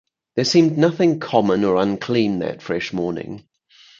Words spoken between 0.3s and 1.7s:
There seemed nothing common